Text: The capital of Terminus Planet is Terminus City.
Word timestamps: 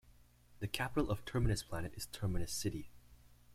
The 0.61 0.67
capital 0.67 1.11
of 1.11 1.23
Terminus 1.25 1.61
Planet 1.61 1.93
is 1.95 2.07
Terminus 2.07 2.51
City. 2.51 2.89